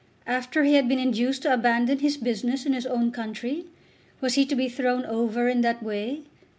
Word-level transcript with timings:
After 0.25 0.63
he 0.63 0.73
had 0.73 0.89
been 0.89 0.97
induced 0.97 1.43
to 1.43 1.53
abandon 1.53 1.99
his 1.99 2.17
business 2.17 2.65
in 2.65 2.73
his 2.73 2.87
own 2.87 3.11
country, 3.11 3.65
was 4.19 4.33
he 4.33 4.47
to 4.47 4.55
be 4.55 4.67
thrown 4.67 5.05
over 5.05 5.47
in 5.47 5.61
that 5.61 5.83
way? 5.83 6.23